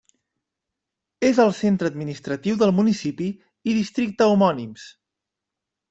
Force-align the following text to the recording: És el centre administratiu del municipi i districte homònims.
És 1.29 1.41
el 1.45 1.53
centre 1.59 1.91
administratiu 1.93 2.59
del 2.63 2.75
municipi 2.81 3.31
i 3.71 3.79
districte 3.79 4.33
homònims. 4.33 4.93